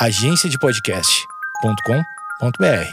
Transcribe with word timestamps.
agenciadepodcast.com.br. 0.00 2.90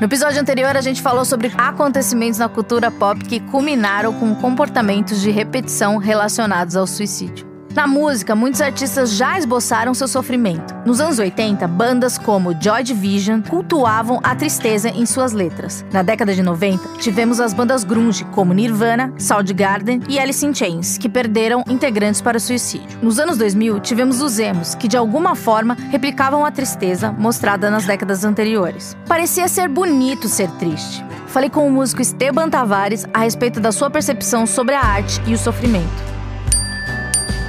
No 0.00 0.06
episódio 0.06 0.40
anterior, 0.40 0.76
a 0.76 0.80
gente 0.80 1.02
falou 1.02 1.24
sobre 1.24 1.52
acontecimentos 1.58 2.38
na 2.38 2.48
cultura 2.48 2.88
pop 2.90 3.22
que 3.24 3.40
culminaram 3.40 4.18
com 4.18 4.34
comportamentos 4.36 5.20
de 5.20 5.30
repetição 5.30 5.98
relacionados 5.98 6.74
ao 6.74 6.86
suicídio. 6.86 7.47
Na 7.78 7.86
música, 7.86 8.34
muitos 8.34 8.60
artistas 8.60 9.12
já 9.12 9.38
esboçaram 9.38 9.94
seu 9.94 10.08
sofrimento. 10.08 10.74
Nos 10.84 11.00
anos 11.00 11.20
80, 11.20 11.64
bandas 11.68 12.18
como 12.18 12.52
Joy 12.60 12.82
Division 12.82 13.40
cultuavam 13.40 14.18
a 14.24 14.34
tristeza 14.34 14.88
em 14.88 15.06
suas 15.06 15.30
letras. 15.30 15.86
Na 15.92 16.02
década 16.02 16.34
de 16.34 16.42
90, 16.42 16.98
tivemos 16.98 17.38
as 17.38 17.54
bandas 17.54 17.84
grunge 17.84 18.24
como 18.32 18.52
Nirvana, 18.52 19.14
Soundgarden 19.16 20.00
e 20.08 20.18
Alice 20.18 20.44
in 20.44 20.52
Chains, 20.52 20.98
que 20.98 21.08
perderam 21.08 21.62
integrantes 21.68 22.20
para 22.20 22.38
o 22.38 22.40
suicídio. 22.40 22.98
Nos 23.00 23.20
anos 23.20 23.38
2000, 23.38 23.78
tivemos 23.78 24.20
os 24.20 24.40
emos, 24.40 24.74
que 24.74 24.88
de 24.88 24.96
alguma 24.96 25.36
forma 25.36 25.76
replicavam 25.92 26.44
a 26.44 26.50
tristeza 26.50 27.12
mostrada 27.12 27.70
nas 27.70 27.86
décadas 27.86 28.24
anteriores. 28.24 28.96
Parecia 29.06 29.46
ser 29.46 29.68
bonito 29.68 30.26
ser 30.26 30.50
triste. 30.58 31.06
Falei 31.28 31.48
com 31.48 31.64
o 31.64 31.70
músico 31.70 32.02
Esteban 32.02 32.50
Tavares 32.50 33.06
a 33.14 33.20
respeito 33.20 33.60
da 33.60 33.70
sua 33.70 33.88
percepção 33.88 34.48
sobre 34.48 34.74
a 34.74 34.80
arte 34.80 35.22
e 35.28 35.32
o 35.32 35.38
sofrimento. 35.38 36.17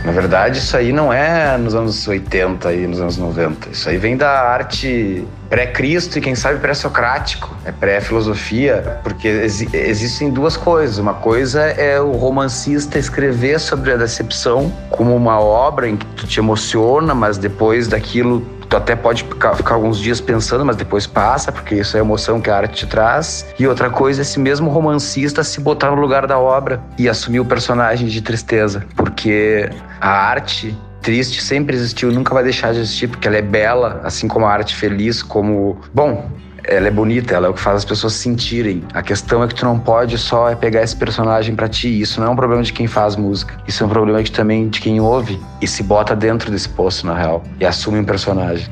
Na 0.09 0.16
verdade, 0.16 0.58
isso 0.58 0.76
aí 0.76 0.91
não 0.91 1.13
é 1.13 1.55
nos 1.55 1.76
anos 1.76 2.08
80 2.08 2.73
e 2.73 2.88
nos 2.88 3.00
anos 3.00 3.16
90. 3.16 3.70
Isso 3.70 3.88
aí 3.88 3.95
vem 3.95 4.17
da 4.17 4.41
arte 4.41 5.23
pré-Cristo 5.48 6.17
e 6.17 6.22
quem 6.22 6.34
sabe 6.34 6.58
pré-socrático, 6.58 7.55
é 7.63 7.72
pré-filosofia, 7.72 9.00
porque 9.03 9.27
ex 9.27 9.72
existem 9.72 10.31
duas 10.31 10.58
coisas. 10.58 10.98
Uma 10.98 11.14
coisa 11.14 11.62
é 11.62 12.02
o 12.02 12.14
romancista 12.14 12.98
escrever 12.98 13.59
sobre 13.59 13.91
a 13.91 13.98
decepção 13.98 14.73
como 14.90 15.16
uma 15.16 15.40
obra 15.40 15.88
em 15.88 15.95
que 15.95 16.08
tu 16.08 16.25
te 16.25 16.39
emociona, 16.39 17.14
mas 17.14 17.38
depois 17.38 17.88
daquilo 17.88 18.44
tu 18.69 18.78
até 18.78 18.95
pode 18.95 19.23
ficar, 19.23 19.56
ficar, 19.56 19.73
alguns 19.73 19.97
dias 19.97 20.22
pensando, 20.22 20.64
mas 20.64 20.75
depois 20.75 21.08
passa, 21.08 21.52
porque 21.52 21.75
isso 21.75 21.97
é 21.97 22.00
a 22.00 22.03
emoção 22.03 22.39
que 22.39 22.50
a 22.50 22.56
arte 22.56 22.86
te 22.86 22.88
traz. 22.88 23.45
E 23.58 23.67
outra 23.67 23.89
coisa 23.89 24.22
é 24.22 24.23
esse 24.23 24.39
mesmo 24.39 24.69
romancista 24.69 25.44
se 25.44 25.59
botar 25.59 25.89
no 25.89 26.00
lugar 26.00 26.28
da 26.28 26.38
obra 26.38 26.80
e 26.97 27.09
assumir 27.09 27.39
o 27.39 27.45
personagem 27.45 28.08
de 28.08 28.22
tristeza, 28.22 28.86
porque 29.20 29.70
a 30.00 30.09
arte 30.09 30.73
triste 31.02 31.44
sempre 31.44 31.75
existiu, 31.75 32.09
nunca 32.09 32.34
vai 32.34 32.42
deixar 32.42 32.72
de 32.72 32.80
existir, 32.80 33.09
porque 33.09 33.28
ela 33.28 33.36
é 33.36 33.42
bela, 33.42 34.00
assim 34.06 34.30
como 34.30 34.45
a 34.45 34.50
arte 34.50 34.73
feliz, 34.73 35.22
como, 35.22 35.78
bom, 35.94 36.31
ela 36.64 36.88
é 36.88 36.92
bonita, 36.92 37.34
ela 37.34 37.47
é 37.47 37.50
o 37.50 37.53
que 37.53 37.59
faz 37.59 37.78
as 37.78 37.86
pessoas 37.86 38.14
sentirem. 38.14 38.81
A 38.94 39.02
questão 39.02 39.44
é 39.44 39.47
que 39.47 39.56
tu 39.56 39.66
não 39.66 39.78
pode 39.78 40.17
só 40.17 40.56
pegar 40.56 40.84
esse 40.84 40.95
personagem 40.95 41.53
para 41.53 41.67
ti. 41.67 42.00
Isso 42.00 42.22
não 42.22 42.28
é 42.28 42.30
um 42.30 42.36
problema 42.36 42.64
de 42.64 42.72
quem 42.72 42.88
faz 42.88 43.17
música. 43.17 43.62
Isso 43.67 43.84
é 43.84 43.86
um 43.86 43.90
problema 43.90 44.23
de, 44.23 44.31
também 44.31 44.70
de 44.70 44.80
quem 44.80 45.02
ouve 45.02 45.38
e 45.62 45.67
se 45.67 45.84
bota 45.84 46.16
dentro 46.16 46.50
desse 46.50 46.70
poço, 46.70 47.06
na 47.06 47.16
real, 47.16 47.44
e 47.59 47.66
assume 47.66 48.00
um 48.00 48.06
personagem. 48.06 48.70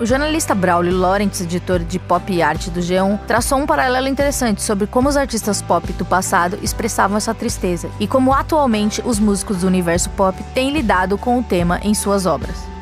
O 0.00 0.04
jornalista 0.04 0.56
Braulio 0.56 0.98
Lawrence, 0.98 1.44
editor 1.44 1.78
de 1.78 2.00
pop 2.00 2.32
e 2.32 2.42
arte 2.42 2.68
do 2.68 2.80
G1, 2.80 3.16
traçou 3.28 3.58
um 3.58 3.66
paralelo 3.66 4.08
interessante 4.08 4.60
sobre 4.60 4.88
como 4.88 5.08
os 5.08 5.16
artistas 5.16 5.62
pop 5.62 5.92
do 5.92 6.04
passado 6.04 6.58
expressavam 6.62 7.16
essa 7.16 7.32
tristeza 7.32 7.88
e 8.00 8.08
como 8.08 8.32
atualmente 8.32 9.00
os 9.04 9.20
músicos 9.20 9.58
do 9.58 9.68
universo 9.68 10.10
pop 10.10 10.36
têm 10.52 10.72
lidado 10.72 11.16
com 11.16 11.38
o 11.38 11.44
tema 11.44 11.78
em 11.80 11.94
suas 11.94 12.26
obras. 12.26 12.73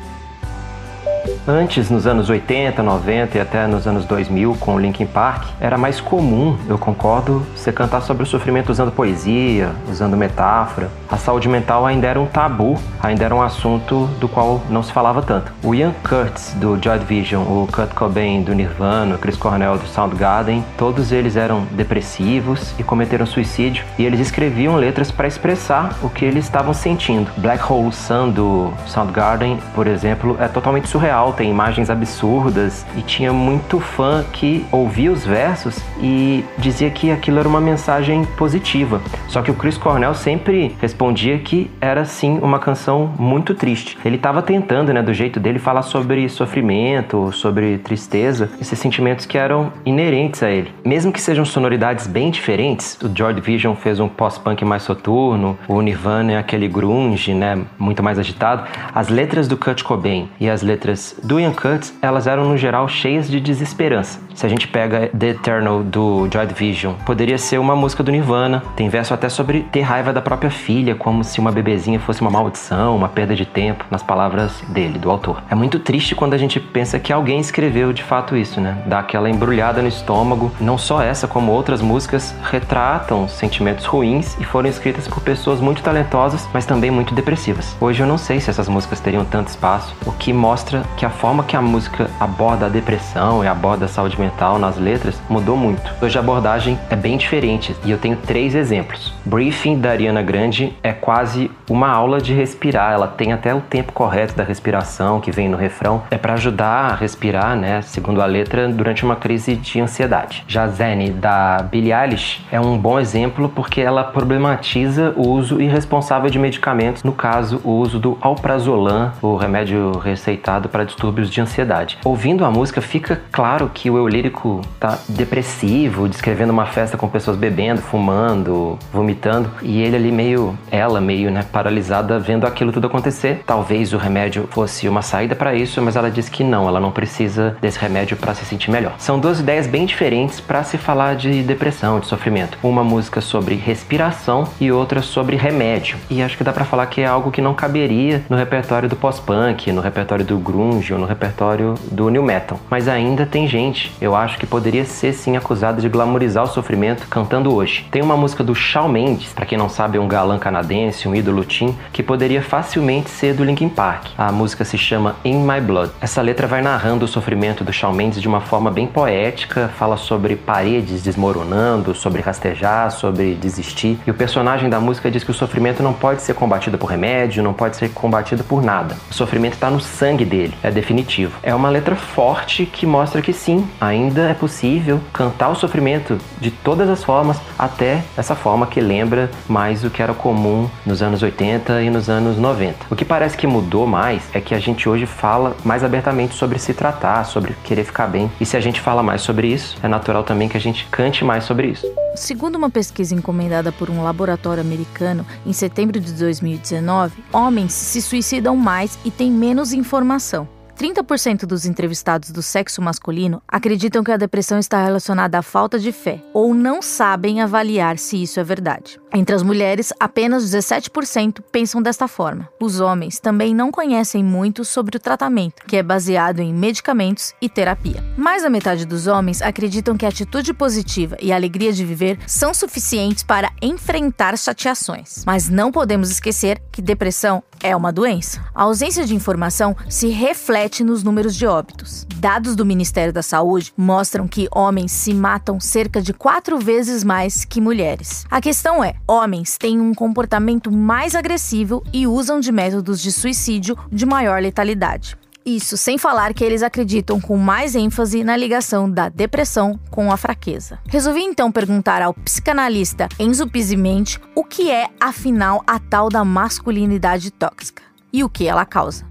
Antes, 1.45 1.89
nos 1.89 2.07
anos 2.07 2.29
80, 2.29 2.81
90 2.81 3.37
e 3.37 3.41
até 3.41 3.67
nos 3.67 3.85
anos 3.85 4.05
2000, 4.05 4.55
com 4.61 4.75
o 4.75 4.79
Linkin 4.79 5.05
Park, 5.05 5.43
era 5.59 5.77
mais 5.77 5.99
comum, 5.99 6.57
eu 6.69 6.77
concordo, 6.77 7.45
você 7.53 7.69
cantar 7.69 7.99
sobre 7.99 8.23
o 8.23 8.25
sofrimento 8.25 8.69
usando 8.69 8.93
poesia, 8.93 9.71
usando 9.91 10.15
metáfora. 10.15 10.89
A 11.11 11.17
saúde 11.17 11.49
mental 11.49 11.85
ainda 11.85 12.07
era 12.07 12.17
um 12.17 12.27
tabu, 12.27 12.79
ainda 13.01 13.25
era 13.25 13.35
um 13.35 13.41
assunto 13.41 14.05
do 14.21 14.29
qual 14.29 14.61
não 14.69 14.81
se 14.81 14.93
falava 14.93 15.21
tanto. 15.21 15.51
O 15.61 15.75
Ian 15.75 15.91
Curtis, 16.01 16.53
do 16.53 16.81
Joy 16.81 16.99
Division, 16.99 17.41
o 17.41 17.67
Kurt 17.69 17.93
Cobain, 17.93 18.41
do 18.41 18.55
Nirvana, 18.55 19.15
o 19.15 19.17
Chris 19.17 19.35
Cornell, 19.35 19.77
do 19.77 19.85
Soundgarden, 19.87 20.63
todos 20.77 21.11
eles 21.11 21.35
eram 21.35 21.65
depressivos 21.71 22.73
e 22.79 22.83
cometeram 22.83 23.25
suicídio, 23.25 23.83
e 23.99 24.05
eles 24.05 24.21
escreviam 24.21 24.77
letras 24.77 25.11
para 25.11 25.27
expressar 25.27 25.93
o 26.01 26.09
que 26.09 26.23
eles 26.23 26.45
estavam 26.45 26.73
sentindo. 26.73 27.29
Black 27.35 27.69
Hole 27.69 27.91
Sun, 27.91 28.29
do 28.29 28.73
Soundgarden, 28.87 29.59
por 29.75 29.87
exemplo, 29.87 30.37
é 30.39 30.47
totalmente 30.47 30.87
surreal 30.87 31.32
tem 31.33 31.49
imagens 31.49 31.89
absurdas 31.89 32.85
e 32.95 33.01
tinha 33.01 33.33
muito 33.33 33.79
fã 33.79 34.23
que 34.31 34.65
ouvia 34.71 35.11
os 35.11 35.25
versos 35.25 35.79
e 36.01 36.43
dizia 36.57 36.89
que 36.89 37.11
aquilo 37.11 37.39
era 37.39 37.47
uma 37.47 37.61
mensagem 37.61 38.25
positiva. 38.37 39.01
Só 39.27 39.41
que 39.41 39.51
o 39.51 39.53
Chris 39.53 39.77
Cornell 39.77 40.13
sempre 40.13 40.75
respondia 40.79 41.37
que 41.39 41.69
era 41.81 42.05
sim 42.05 42.39
uma 42.41 42.59
canção 42.59 43.13
muito 43.17 43.53
triste. 43.53 43.97
Ele 44.05 44.15
estava 44.15 44.41
tentando, 44.41 44.93
né, 44.93 45.01
do 45.01 45.13
jeito 45.13 45.39
dele, 45.39 45.59
falar 45.59 45.81
sobre 45.81 46.27
sofrimento, 46.29 47.31
sobre 47.31 47.77
tristeza, 47.79 48.49
esses 48.61 48.77
sentimentos 48.79 49.25
que 49.25 49.37
eram 49.37 49.71
inerentes 49.85 50.41
a 50.43 50.49
ele. 50.49 50.71
Mesmo 50.85 51.11
que 51.11 51.21
sejam 51.21 51.45
sonoridades 51.45 52.07
bem 52.07 52.29
diferentes, 52.31 52.97
o 53.01 53.11
Joy 53.13 53.33
Division 53.33 53.75
fez 53.75 53.99
um 53.99 54.07
pós-punk 54.07 54.63
mais 54.63 54.83
soturno, 54.83 55.57
o 55.67 55.81
Nirvana 55.81 56.33
é 56.33 56.37
aquele 56.37 56.67
grunge, 56.67 57.33
né, 57.33 57.59
muito 57.77 58.03
mais 58.03 58.19
agitado. 58.19 58.63
As 58.93 59.09
letras 59.09 59.47
do 59.47 59.57
Kurt 59.57 59.83
Cobain 59.83 60.29
e 60.39 60.49
as 60.49 60.61
letras 60.61 61.15
do 61.23 61.39
Ian 61.39 61.53
Curtis, 61.53 61.93
elas 62.01 62.27
eram 62.27 62.47
no 62.47 62.57
geral 62.57 62.87
cheias 62.87 63.29
de 63.29 63.39
desesperança. 63.39 64.19
Se 64.35 64.45
a 64.45 64.49
gente 64.49 64.67
pega 64.67 65.09
The 65.17 65.27
Eternal 65.27 65.83
do 65.83 66.27
Joy 66.31 66.47
Division, 66.47 66.93
poderia 67.05 67.37
ser 67.37 67.59
uma 67.59 67.75
música 67.75 68.01
do 68.01 68.11
Nirvana. 68.11 68.63
Tem 68.75 68.89
verso 68.89 69.13
até 69.13 69.29
sobre 69.29 69.61
ter 69.71 69.81
raiva 69.81 70.11
da 70.11 70.21
própria 70.21 70.49
filha, 70.49 70.95
como 70.95 71.23
se 71.23 71.39
uma 71.39 71.51
bebezinha 71.51 71.99
fosse 71.99 72.21
uma 72.21 72.31
maldição, 72.31 72.95
uma 72.95 73.07
perda 73.07 73.35
de 73.35 73.45
tempo, 73.45 73.85
nas 73.91 74.01
palavras 74.01 74.61
dele, 74.69 74.97
do 74.97 75.11
autor. 75.11 75.43
É 75.49 75.55
muito 75.55 75.79
triste 75.79 76.15
quando 76.15 76.33
a 76.33 76.37
gente 76.37 76.59
pensa 76.59 76.99
que 76.99 77.13
alguém 77.13 77.39
escreveu 77.39 77.93
de 77.93 78.03
fato 78.03 78.35
isso, 78.35 78.59
né? 78.59 78.81
Dá 78.87 78.99
aquela 78.99 79.29
embrulhada 79.29 79.81
no 79.81 79.87
estômago. 79.87 80.51
Não 80.59 80.77
só 80.77 81.01
essa, 81.01 81.27
como 81.27 81.51
outras 81.51 81.81
músicas 81.81 82.35
retratam 82.43 83.27
sentimentos 83.27 83.85
ruins 83.85 84.35
e 84.39 84.43
foram 84.43 84.67
escritas 84.67 85.07
por 85.07 85.21
pessoas 85.21 85.59
muito 85.59 85.83
talentosas, 85.83 86.49
mas 86.53 86.65
também 86.65 86.89
muito 86.89 87.13
depressivas. 87.13 87.75
Hoje 87.79 88.01
eu 88.01 88.07
não 88.07 88.17
sei 88.17 88.39
se 88.39 88.49
essas 88.49 88.67
músicas 88.67 88.99
teriam 88.99 89.25
tanto 89.25 89.49
espaço, 89.49 89.95
o 90.05 90.11
que 90.11 90.33
mostra 90.33 90.83
que 90.97 91.05
a 91.05 91.09
forma 91.09 91.43
que 91.43 91.55
a 91.55 91.61
música 91.61 92.09
aborda 92.19 92.65
a 92.65 92.69
depressão 92.69 93.43
e 93.43 93.47
aborda 93.47 93.85
a 93.85 93.87
saúde 93.87 94.17
mental 94.23 94.57
nas 94.57 94.77
letras 94.77 95.21
mudou 95.29 95.57
muito. 95.57 95.81
Hoje 96.01 96.17
a 96.17 96.21
abordagem 96.21 96.79
é 96.89 96.95
bem 96.95 97.17
diferente 97.17 97.75
e 97.83 97.91
eu 97.91 97.97
tenho 97.97 98.15
três 98.15 98.55
exemplos. 98.55 99.13
Briefing 99.25 99.79
da 99.79 99.91
Ariana 99.91 100.21
Grande 100.21 100.73
é 100.81 100.93
quase 100.93 101.51
uma 101.69 101.89
aula 101.89 102.21
de 102.21 102.33
respirar, 102.33 102.93
ela 102.93 103.07
tem 103.07 103.33
até 103.33 103.53
o 103.53 103.59
tempo 103.61 103.91
correto 103.91 104.35
da 104.35 104.43
respiração 104.43 105.19
que 105.19 105.31
vem 105.31 105.49
no 105.49 105.57
refrão, 105.57 106.03
é 106.09 106.17
para 106.17 106.33
ajudar 106.33 106.91
a 106.91 106.95
respirar, 106.95 107.55
né, 107.55 107.81
segundo 107.81 108.21
a 108.21 108.25
letra, 108.25 108.67
durante 108.69 109.03
uma 109.03 109.15
crise 109.15 109.55
de 109.55 109.81
ansiedade. 109.81 110.43
Já 110.47 110.67
Zen 110.67 111.13
da 111.13 111.65
Billie 111.69 111.93
Eilish 111.93 112.45
é 112.51 112.59
um 112.59 112.77
bom 112.77 112.99
exemplo 112.99 113.49
porque 113.49 113.81
ela 113.81 114.03
problematiza 114.03 115.13
o 115.15 115.27
uso 115.27 115.61
irresponsável 115.61 116.29
de 116.29 116.39
medicamentos, 116.39 117.03
no 117.03 117.11
caso, 117.11 117.59
o 117.63 117.71
uso 117.71 117.99
do 117.99 118.17
alprazolam, 118.21 119.11
o 119.21 119.35
remédio 119.35 119.97
receitado 119.97 120.69
para 120.69 120.83
distúrbios 120.83 121.29
de 121.29 121.41
ansiedade. 121.41 121.97
Ouvindo 122.05 122.45
a 122.45 122.51
música, 122.51 122.81
fica 122.81 123.21
claro 123.31 123.69
que 123.73 123.89
o 123.89 123.97
lírico 124.13 124.61
tá 124.79 124.99
depressivo, 125.09 126.07
descrevendo 126.07 126.53
uma 126.53 126.67
festa 126.67 126.97
com 126.97 127.09
pessoas 127.09 127.35
bebendo, 127.35 127.81
fumando, 127.81 128.77
vomitando, 128.91 129.49
e 129.61 129.81
ele 129.81 129.95
ali 129.95 130.11
meio, 130.11 130.57
ela 130.69 131.01
meio, 131.01 131.31
né, 131.31 131.43
paralisada 131.51 132.19
vendo 132.19 132.45
aquilo 132.45 132.71
tudo 132.71 132.87
acontecer. 132.87 133.41
Talvez 133.45 133.91
o 133.91 133.97
remédio 133.97 134.47
fosse 134.51 134.87
uma 134.87 135.01
saída 135.01 135.35
para 135.35 135.55
isso, 135.55 135.81
mas 135.81 135.95
ela 135.95 136.11
diz 136.11 136.29
que 136.29 136.43
não, 136.43 136.67
ela 136.67 136.79
não 136.79 136.91
precisa 136.91 137.57
desse 137.59 137.79
remédio 137.79 138.15
para 138.15 138.35
se 138.35 138.45
sentir 138.45 138.69
melhor. 138.69 138.93
São 138.97 139.19
duas 139.19 139.39
ideias 139.39 139.65
bem 139.65 139.85
diferentes 139.85 140.39
para 140.39 140.63
se 140.63 140.77
falar 140.77 141.15
de 141.15 141.41
depressão, 141.41 141.99
de 141.99 142.05
sofrimento. 142.07 142.57
Uma 142.61 142.83
música 142.83 143.19
sobre 143.19 143.55
respiração 143.55 144.47
e 144.59 144.71
outra 144.71 145.01
sobre 145.01 145.35
remédio. 145.35 145.97
E 146.09 146.21
acho 146.21 146.37
que 146.37 146.43
dá 146.43 146.53
para 146.53 146.65
falar 146.65 146.85
que 146.85 147.01
é 147.01 147.05
algo 147.05 147.31
que 147.31 147.41
não 147.41 147.53
caberia 147.53 148.23
no 148.29 148.37
repertório 148.37 148.87
do 148.87 148.95
pós-punk, 148.95 149.71
no 149.71 149.81
repertório 149.81 150.23
do 150.23 150.37
grunge 150.37 150.93
ou 150.93 150.99
no 150.99 151.05
repertório 151.05 151.75
do 151.91 152.09
new 152.09 152.23
metal. 152.23 152.59
Mas 152.69 152.87
ainda 152.87 153.25
tem 153.25 153.47
gente, 153.47 153.91
eu 154.03 154.15
acho 154.15 154.37
que 154.37 154.45
poderia 154.45 154.83
ser 154.83 155.13
sim 155.13 155.37
acusada 155.37 155.81
de 155.81 155.87
glamorizar 155.87 156.43
o 156.43 156.47
sofrimento 156.47 157.07
cantando 157.07 157.55
hoje. 157.55 157.87
Tem 157.89 158.01
uma 158.01 158.17
música 158.17 158.43
do 158.43 158.53
Shawn 158.53 158.89
Mendes, 158.89 159.31
para 159.31 159.45
quem 159.45 159.57
não 159.57 159.69
sabe, 159.69 159.97
é 159.97 160.01
um 160.01 160.09
galã 160.09 160.37
canadense, 160.37 161.07
um 161.07 161.15
ídolo 161.15 161.45
teen, 161.45 161.73
que 161.93 162.03
poderia 162.03 162.41
facilmente 162.41 163.09
ser 163.09 163.33
do 163.33 163.45
Linkin 163.45 163.69
Park. 163.69 164.07
A 164.17 164.29
música 164.29 164.65
se 164.65 164.77
chama 164.77 165.15
In 165.23 165.41
My 165.45 165.61
Blood. 165.61 165.93
Essa 166.01 166.21
letra 166.21 166.45
vai 166.47 166.61
narrando 166.61 167.05
o 167.05 167.07
sofrimento 167.07 167.63
do 167.63 167.71
Shawn 167.71 167.93
Mendes 167.93 168.21
de 168.21 168.27
uma 168.27 168.41
forma 168.41 168.69
bem 168.69 168.87
poética, 168.87 169.71
fala 169.77 169.95
sobre 169.95 170.35
paredes 170.35 171.01
desmoronando, 171.01 171.95
sobre 171.95 172.21
rastejar, 172.21 172.91
sobre 172.91 173.35
desistir. 173.35 173.97
E 174.05 174.11
o 174.11 174.13
personagem 174.13 174.69
da 174.69 174.81
música 174.81 175.09
diz 175.09 175.23
que 175.23 175.31
o 175.31 175.33
sofrimento 175.33 175.81
não 175.81 175.93
pode 175.93 176.21
ser 176.23 176.33
combatido 176.33 176.77
por 176.77 176.87
remédio, 176.87 177.41
não 177.41 177.53
pode 177.53 177.77
ser 177.77 177.89
combatido 177.91 178.43
por 178.43 178.61
nada. 178.61 178.97
O 179.09 179.13
sofrimento 179.13 179.53
está 179.53 179.69
no 179.69 179.79
sangue 179.79 180.25
dele. 180.25 180.53
É 180.61 180.69
definitivo. 180.69 181.39
É 181.41 181.55
uma 181.55 181.69
letra 181.69 181.95
forte 181.95 182.65
que 182.65 182.85
mostra 182.85 183.21
que 183.21 183.31
sim, 183.31 183.65
ainda 183.93 184.29
é 184.29 184.33
possível 184.33 184.99
cantar 185.13 185.49
o 185.49 185.55
sofrimento 185.55 186.17
de 186.39 186.51
todas 186.51 186.89
as 186.89 187.03
formas, 187.03 187.39
até 187.57 188.03
essa 188.17 188.35
forma 188.35 188.67
que 188.67 188.81
lembra 188.81 189.29
mais 189.47 189.83
o 189.83 189.89
que 189.89 190.01
era 190.01 190.13
comum 190.13 190.69
nos 190.85 191.01
anos 191.01 191.21
80 191.21 191.81
e 191.81 191.89
nos 191.89 192.09
anos 192.09 192.37
90. 192.37 192.87
O 192.89 192.95
que 192.95 193.05
parece 193.05 193.37
que 193.37 193.47
mudou 193.47 193.87
mais 193.87 194.23
é 194.33 194.41
que 194.41 194.53
a 194.53 194.59
gente 194.59 194.89
hoje 194.89 195.05
fala 195.05 195.55
mais 195.63 195.83
abertamente 195.83 196.35
sobre 196.35 196.59
se 196.59 196.73
tratar, 196.73 197.23
sobre 197.25 197.55
querer 197.63 197.83
ficar 197.83 198.07
bem. 198.07 198.31
E 198.39 198.45
se 198.45 198.57
a 198.57 198.59
gente 198.59 198.81
fala 198.81 199.03
mais 199.03 199.21
sobre 199.21 199.47
isso, 199.47 199.77
é 199.81 199.87
natural 199.87 200.23
também 200.23 200.49
que 200.49 200.57
a 200.57 200.61
gente 200.61 200.87
cante 200.91 201.23
mais 201.23 201.43
sobre 201.43 201.67
isso. 201.67 201.85
Segundo 202.15 202.55
uma 202.55 202.69
pesquisa 202.69 203.15
encomendada 203.15 203.71
por 203.71 203.89
um 203.89 204.03
laboratório 204.03 204.61
americano 204.61 205.25
em 205.45 205.53
setembro 205.53 205.99
de 205.99 206.13
2019, 206.13 207.23
homens 207.31 207.73
se 207.73 208.01
suicidam 208.01 208.55
mais 208.55 208.97
e 209.03 209.11
têm 209.11 209.31
menos 209.31 209.73
informação. 209.73 210.47
30% 210.77 211.45
dos 211.45 211.65
entrevistados 211.65 212.31
do 212.31 212.41
sexo 212.41 212.81
masculino 212.81 213.41
acreditam 213.47 214.03
que 214.03 214.11
a 214.11 214.17
depressão 214.17 214.57
está 214.57 214.83
relacionada 214.83 215.37
à 215.37 215.41
falta 215.41 215.77
de 215.77 215.91
fé 215.91 216.19
ou 216.33 216.53
não 216.53 216.81
sabem 216.81 217.41
avaliar 217.41 217.97
se 217.97 218.21
isso 218.21 218.39
é 218.39 218.43
verdade. 218.43 218.99
Entre 219.15 219.35
as 219.35 219.43
mulheres, 219.43 219.93
apenas 219.99 220.43
17% 220.43 221.39
pensam 221.51 221.83
desta 221.83 222.07
forma. 222.07 222.49
Os 222.59 222.79
homens 222.79 223.19
também 223.19 223.53
não 223.53 223.71
conhecem 223.71 224.23
muito 224.23 224.65
sobre 224.65 224.97
o 224.97 224.99
tratamento, 224.99 225.63
que 225.67 225.77
é 225.77 225.83
baseado 225.83 226.39
em 226.39 226.51
medicamentos 226.51 227.31
e 227.39 227.47
terapia. 227.47 228.03
Mais 228.17 228.41
da 228.41 228.49
metade 228.49 228.87
dos 228.87 229.05
homens 229.05 229.39
acreditam 229.39 229.95
que 229.95 230.05
a 230.07 230.09
atitude 230.09 230.51
positiva 230.51 231.15
e 231.21 231.31
a 231.31 231.35
alegria 231.35 231.71
de 231.71 231.85
viver 231.85 232.17
são 232.25 232.55
suficientes 232.55 233.21
para 233.21 233.51
enfrentar 233.61 234.35
chateações. 234.35 235.23
Mas 235.27 235.47
não 235.47 235.71
podemos 235.71 236.09
esquecer 236.09 236.59
que 236.71 236.81
depressão 236.81 237.43
é 237.61 237.75
uma 237.75 237.91
doença. 237.91 238.43
A 238.53 238.63
ausência 238.63 239.05
de 239.05 239.15
informação 239.15 239.75
se 239.87 240.09
reflete 240.09 240.83
nos 240.83 241.03
números 241.03 241.35
de 241.35 241.47
óbitos. 241.47 242.05
Dados 242.17 242.55
do 242.55 242.65
Ministério 242.65 243.13
da 243.13 243.21
Saúde 243.21 243.73
mostram 243.77 244.27
que 244.27 244.49
homens 244.51 244.91
se 244.91 245.13
matam 245.13 245.59
cerca 245.59 246.01
de 246.01 246.13
quatro 246.13 246.59
vezes 246.59 247.03
mais 247.03 247.45
que 247.45 247.61
mulheres. 247.61 248.25
A 248.29 248.41
questão 248.41 248.83
é: 248.83 248.95
homens 249.07 249.57
têm 249.57 249.79
um 249.79 249.93
comportamento 249.93 250.71
mais 250.71 251.15
agressivo 251.15 251.83
e 251.91 252.07
usam 252.07 252.39
de 252.39 252.51
métodos 252.51 253.01
de 253.01 253.11
suicídio 253.11 253.77
de 253.91 254.05
maior 254.05 254.41
letalidade. 254.41 255.17
Isso 255.45 255.75
sem 255.75 255.97
falar 255.97 256.33
que 256.33 256.43
eles 256.43 256.63
acreditam 256.63 257.19
com 257.19 257.35
mais 257.35 257.75
ênfase 257.75 258.23
na 258.23 258.37
ligação 258.37 258.89
da 258.89 259.09
depressão 259.09 259.77
com 259.91 260.09
a 260.09 260.15
fraqueza. 260.15 260.79
Resolvi 260.87 261.21
então 261.21 261.51
perguntar 261.51 262.01
ao 262.01 262.13
psicanalista 262.13 263.09
Enzo 263.19 263.47
Pizzimente 263.49 264.21
o 264.33 264.43
que 264.45 264.71
é, 264.71 264.89
afinal, 265.01 265.61
a 265.67 265.79
tal 265.79 266.07
da 266.07 266.23
masculinidade 266.23 267.29
tóxica 267.29 267.83
e 268.11 268.23
o 268.23 268.29
que 268.29 268.47
ela 268.47 268.65
causa. 268.65 269.05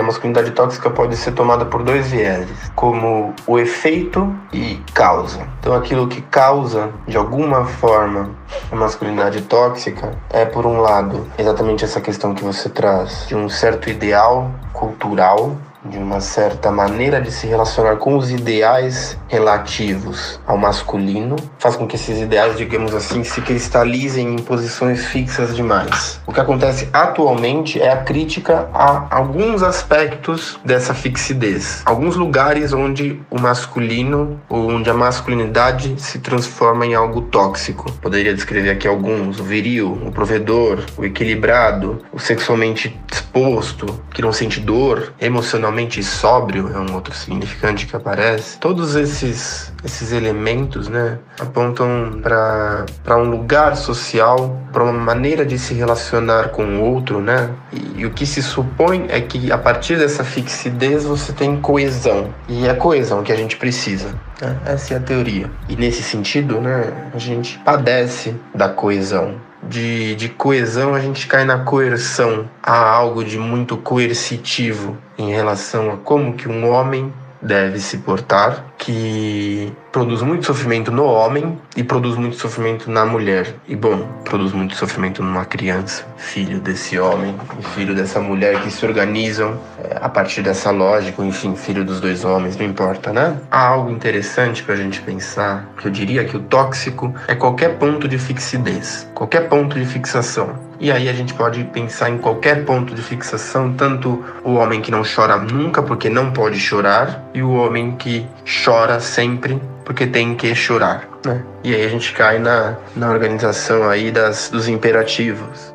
A 0.00 0.02
masculinidade 0.02 0.52
tóxica 0.52 0.88
pode 0.88 1.14
ser 1.14 1.32
tomada 1.32 1.66
por 1.66 1.82
dois 1.82 2.10
vieses, 2.10 2.72
como 2.74 3.34
o 3.46 3.58
efeito 3.58 4.34
e 4.50 4.80
causa. 4.94 5.46
Então, 5.60 5.74
aquilo 5.74 6.08
que 6.08 6.22
causa, 6.22 6.88
de 7.06 7.18
alguma 7.18 7.66
forma, 7.66 8.30
a 8.72 8.74
masculinidade 8.74 9.42
tóxica 9.42 10.12
é, 10.30 10.46
por 10.46 10.64
um 10.64 10.80
lado, 10.80 11.26
exatamente 11.38 11.84
essa 11.84 12.00
questão 12.00 12.34
que 12.34 12.42
você 12.42 12.70
traz, 12.70 13.26
de 13.28 13.36
um 13.36 13.46
certo 13.50 13.90
ideal 13.90 14.50
cultural 14.72 15.54
de 15.84 15.98
uma 15.98 16.20
certa 16.20 16.70
maneira 16.70 17.20
de 17.20 17.30
se 17.30 17.46
relacionar 17.46 17.96
com 17.96 18.16
os 18.16 18.30
ideais 18.30 19.18
relativos 19.28 20.40
ao 20.46 20.56
masculino, 20.56 21.36
faz 21.58 21.76
com 21.76 21.86
que 21.86 21.96
esses 21.96 22.20
ideais, 22.20 22.56
digamos 22.56 22.94
assim, 22.94 23.24
se 23.24 23.40
cristalizem 23.40 24.34
em 24.34 24.38
posições 24.38 25.06
fixas 25.06 25.54
demais. 25.56 26.20
O 26.26 26.32
que 26.32 26.40
acontece 26.40 26.88
atualmente 26.92 27.80
é 27.80 27.90
a 27.90 27.98
crítica 27.98 28.68
a 28.74 29.06
alguns 29.10 29.62
aspectos 29.62 30.58
dessa 30.64 30.92
fixidez, 30.92 31.82
alguns 31.84 32.16
lugares 32.16 32.72
onde 32.72 33.20
o 33.30 33.40
masculino 33.40 34.40
ou 34.48 34.70
onde 34.70 34.90
a 34.90 34.94
masculinidade 34.94 35.94
se 36.00 36.18
transforma 36.18 36.84
em 36.84 36.94
algo 36.94 37.22
tóxico. 37.22 37.90
Poderia 38.00 38.34
descrever 38.34 38.70
aqui 38.70 38.86
alguns: 38.86 39.40
o 39.40 39.44
viril, 39.44 39.98
o 40.06 40.12
provedor, 40.12 40.84
o 40.96 41.04
equilibrado, 41.04 42.04
o 42.12 42.18
sexualmente 42.18 42.98
disposto, 43.30 44.02
que 44.12 44.20
não 44.20 44.32
sente 44.32 44.60
dor, 44.60 45.12
emocionalmente 45.20 46.02
sóbrio 46.02 46.70
é 46.74 46.78
um 46.78 46.94
outro 46.94 47.14
significante 47.14 47.86
que 47.86 47.94
aparece. 47.94 48.58
Todos 48.58 48.96
esses 48.96 49.72
esses 49.82 50.12
elementos, 50.12 50.88
né, 50.88 51.18
apontam 51.40 52.20
para 52.22 53.16
um 53.16 53.30
lugar 53.30 53.76
social, 53.76 54.60
para 54.70 54.82
uma 54.84 54.92
maneira 54.92 55.46
de 55.46 55.58
se 55.58 55.72
relacionar 55.72 56.50
com 56.50 56.62
o 56.64 56.82
outro, 56.82 57.20
né? 57.20 57.48
E, 57.72 58.00
e, 58.00 58.06
o 58.06 58.10
que 58.10 58.26
se 58.26 58.42
supõe 58.42 59.06
é 59.08 59.22
que 59.22 59.50
a 59.50 59.56
partir 59.56 59.96
dessa 59.96 60.22
fixidez 60.22 61.04
você 61.04 61.32
tem 61.32 61.58
coesão. 61.62 62.28
E 62.46 62.68
é 62.68 62.74
coesão 62.74 63.22
que 63.22 63.32
a 63.32 63.36
gente 63.36 63.56
precisa. 63.56 64.08
Né? 64.38 64.54
Essa 64.66 64.94
é 64.94 64.96
a 64.98 65.00
teoria. 65.00 65.50
E 65.66 65.76
nesse 65.76 66.02
sentido, 66.02 66.60
né, 66.60 67.10
a 67.14 67.18
gente 67.18 67.58
padece 67.60 68.36
da 68.54 68.68
coesão 68.68 69.36
de, 69.62 70.14
de 70.14 70.28
coesão, 70.28 70.94
a 70.94 71.00
gente 71.00 71.26
cai 71.26 71.44
na 71.44 71.58
coerção. 71.58 72.48
Há 72.62 72.78
algo 72.78 73.24
de 73.24 73.38
muito 73.38 73.76
coercitivo 73.76 74.96
em 75.18 75.30
relação 75.30 75.92
a 75.92 75.96
como 75.96 76.34
que 76.34 76.48
um 76.48 76.68
homem 76.70 77.12
deve 77.42 77.80
se 77.80 77.98
portar, 77.98 78.66
que 78.76 79.72
produz 79.92 80.22
muito 80.22 80.46
sofrimento 80.46 80.90
no 80.92 81.04
homem 81.04 81.58
e 81.76 81.82
produz 81.82 82.16
muito 82.16 82.36
sofrimento 82.36 82.90
na 82.90 83.04
mulher. 83.04 83.54
E 83.66 83.74
bom, 83.74 84.06
produz 84.24 84.52
muito 84.52 84.76
sofrimento 84.76 85.22
numa 85.22 85.44
criança, 85.44 86.06
filho 86.16 86.60
desse 86.60 86.98
homem 86.98 87.34
e 87.58 87.62
filho 87.74 87.94
dessa 87.94 88.20
mulher 88.20 88.60
que 88.62 88.70
se 88.70 88.86
organizam 88.86 89.58
é, 89.82 89.98
a 90.00 90.08
partir 90.08 90.42
dessa 90.42 90.70
lógica, 90.70 91.24
enfim, 91.24 91.56
filho 91.56 91.84
dos 91.84 92.00
dois 92.00 92.24
homens, 92.24 92.56
não 92.56 92.66
importa, 92.66 93.12
né? 93.12 93.36
Há 93.50 93.66
algo 93.66 93.90
interessante 93.90 94.62
pra 94.62 94.76
gente 94.76 95.00
pensar, 95.00 95.68
que 95.78 95.88
eu 95.88 95.90
diria 95.90 96.24
que 96.24 96.36
o 96.36 96.40
tóxico 96.40 97.12
é 97.26 97.34
qualquer 97.34 97.76
ponto 97.78 98.06
de 98.06 98.18
fixidez, 98.18 99.08
qualquer 99.14 99.48
ponto 99.48 99.78
de 99.78 99.84
fixação. 99.84 100.70
E 100.78 100.90
aí 100.90 101.08
a 101.08 101.12
gente 101.12 101.34
pode 101.34 101.62
pensar 101.64 102.08
em 102.08 102.16
qualquer 102.16 102.64
ponto 102.64 102.94
de 102.94 103.02
fixação, 103.02 103.74
tanto 103.74 104.24
o 104.42 104.54
homem 104.54 104.80
que 104.80 104.90
não 104.90 105.02
chora 105.02 105.36
nunca 105.36 105.82
porque 105.82 106.08
não 106.08 106.32
pode 106.32 106.58
chorar, 106.58 107.22
e 107.34 107.42
o 107.42 107.50
homem 107.50 107.96
que 107.96 108.26
chora 108.64 108.98
sempre 108.98 109.60
porque 109.90 110.06
tem 110.06 110.36
que 110.36 110.54
chorar. 110.54 111.08
Né? 111.26 111.42
E 111.64 111.74
aí 111.74 111.84
a 111.84 111.88
gente 111.88 112.12
cai 112.12 112.38
na, 112.38 112.76
na 112.94 113.10
organização 113.10 113.90
aí 113.90 114.12
das, 114.12 114.48
dos 114.48 114.68
imperativos. 114.68 115.74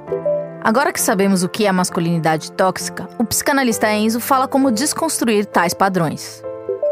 Agora 0.64 0.94
que 0.94 1.02
sabemos 1.02 1.44
o 1.44 1.50
que 1.50 1.66
é 1.66 1.68
a 1.68 1.74
masculinidade 1.74 2.50
tóxica, 2.54 3.10
o 3.20 3.26
psicanalista 3.26 3.92
Enzo 3.92 4.22
fala 4.22 4.48
como 4.48 4.72
desconstruir 4.72 5.46
tais 5.46 5.74
padrões 5.74 6.42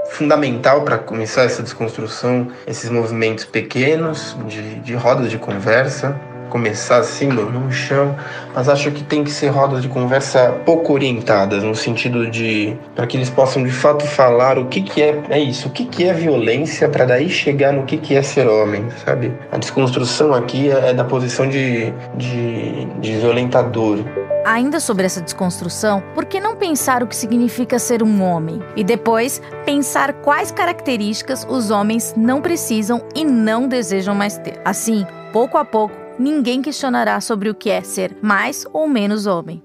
fundamental 0.10 0.82
para 0.82 0.98
começar 0.98 1.44
essa 1.44 1.64
desconstrução, 1.64 2.50
esses 2.68 2.90
movimentos 2.90 3.46
pequenos 3.46 4.36
de, 4.46 4.76
de 4.82 4.94
rodas 4.94 5.32
de 5.32 5.40
conversa, 5.40 6.20
começar 6.54 6.98
assim 6.98 7.26
no, 7.26 7.50
no 7.50 7.72
chão, 7.72 8.16
mas 8.54 8.70
acho 8.70 8.92
que 8.92 9.04
tem 9.04 9.24
que 9.24 9.32
ser 9.32 9.48
rodas 9.48 9.82
de 9.82 9.90
conversa 9.90 10.52
pouco 10.64 10.94
orientadas, 10.94 11.64
no 11.64 11.74
sentido 11.74 12.30
de 12.30 12.78
para 12.96 13.08
que 13.08 13.18
eles 13.18 13.32
possam 13.32 13.64
de 13.64 13.72
fato 13.72 14.06
falar 14.06 14.60
o 14.60 14.68
que, 14.68 14.84
que 14.84 15.02
é, 15.02 15.20
é 15.32 15.40
isso, 15.40 15.68
o 15.68 15.72
que, 15.72 15.84
que 15.84 16.04
é 16.04 16.14
violência, 16.14 16.88
para 16.88 17.06
daí 17.06 17.28
chegar 17.28 17.74
no 17.74 17.86
que, 17.86 17.98
que 17.98 18.14
é 18.14 18.22
ser 18.22 18.48
homem, 18.48 18.86
sabe? 19.04 19.34
A 19.52 19.58
desconstrução 19.58 20.32
aqui 20.32 20.70
é, 20.70 20.92
é 20.92 20.94
da 20.94 21.04
posição 21.04 21.50
de, 21.50 21.92
de, 22.16 22.86
de 23.02 23.18
violentador. 23.18 23.98
Ainda 24.46 24.80
sobre 24.80 25.08
essa 25.08 25.22
desconstrução, 25.22 26.04
por 26.14 26.26
que 26.26 26.40
não 26.40 26.56
pensar 26.56 27.02
o 27.02 27.08
que 27.08 27.16
significa 27.16 27.80
ser 27.80 28.04
um 28.04 28.22
homem? 28.22 28.62
E 28.76 28.84
depois 28.84 29.42
pensar 29.66 30.14
quais 30.14 30.52
características 30.52 31.48
os 31.50 31.72
homens 31.72 32.14
não 32.16 32.42
precisam 32.42 33.02
e 33.16 33.26
não 33.26 33.68
desejam 33.68 34.14
mais 34.14 34.38
ter. 34.38 34.62
Assim, 34.64 35.08
pouco 35.32 35.58
a 35.58 35.66
pouco, 35.66 36.03
ninguém 36.20 36.62
questionará 36.62 37.20
sobre 37.22 37.50
o 37.50 37.56
que 37.56 37.70
é 37.70 37.82
ser 37.82 38.18
mais 38.22 38.66
ou 38.72 38.88
menos 38.88 39.26
homem. 39.26 39.64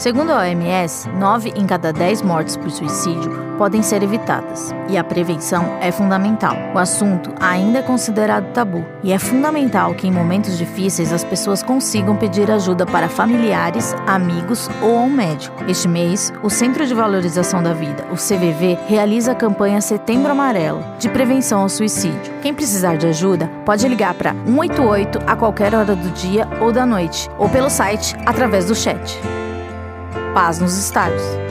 Segundo 0.00 0.30
a 0.30 0.38
OMS, 0.38 1.10
9 1.10 1.52
em 1.54 1.66
cada 1.66 1.92
10 1.92 2.22
mortes 2.22 2.56
por 2.56 2.70
suicídio 2.70 3.30
podem 3.58 3.82
ser 3.82 4.02
evitadas, 4.02 4.74
e 4.88 4.96
a 4.96 5.04
prevenção 5.04 5.76
é 5.78 5.92
fundamental. 5.92 6.56
O 6.74 6.78
assunto 6.78 7.30
ainda 7.38 7.80
é 7.80 7.82
considerado 7.82 8.50
tabu, 8.54 8.82
e 9.02 9.12
é 9.12 9.18
fundamental 9.18 9.94
que 9.94 10.08
em 10.08 10.10
momentos 10.10 10.56
difíceis 10.56 11.12
as 11.12 11.22
pessoas 11.22 11.62
consigam 11.62 12.16
pedir 12.16 12.50
ajuda 12.50 12.86
para 12.86 13.10
familiares, 13.10 13.94
amigos 14.06 14.70
ou 14.80 14.96
a 14.96 15.02
um 15.02 15.10
médico. 15.10 15.62
Este 15.68 15.86
mês, 15.86 16.32
o 16.42 16.48
Centro 16.48 16.86
de 16.86 16.94
Valorização 16.94 17.62
da 17.62 17.74
Vida, 17.74 18.06
o 18.10 18.14
CVV, 18.14 18.78
realiza 18.88 19.32
a 19.32 19.34
campanha 19.34 19.82
Setembro 19.82 20.32
Amarelo, 20.32 20.82
de 20.98 21.10
prevenção 21.10 21.60
ao 21.60 21.68
suicídio. 21.68 22.32
Quem 22.40 22.54
precisar 22.54 22.96
de 22.96 23.06
ajuda 23.06 23.50
pode 23.66 23.86
ligar 23.86 24.14
para 24.14 24.32
188 24.46 25.18
a 25.26 25.36
qualquer 25.36 25.74
hora 25.74 25.94
do 25.94 26.08
dia 26.12 26.48
ou 26.58 26.72
da 26.72 26.86
noite, 26.86 27.28
ou 27.36 27.50
pelo 27.50 27.68
site 27.68 28.16
através 28.24 28.64
do 28.64 28.74
chat. 28.74 29.20
Paz 30.34 30.60
nos 30.60 30.78
estádios. 30.78 31.49